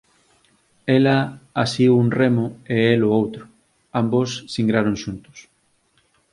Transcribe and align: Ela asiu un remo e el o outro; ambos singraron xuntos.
Ela 0.97 1.17
asiu 1.63 1.91
un 2.03 2.07
remo 2.19 2.45
e 2.75 2.75
el 2.93 3.01
o 3.07 3.11
outro; 3.21 3.43
ambos 4.01 4.29
singraron 4.53 4.95
xuntos. 5.03 5.37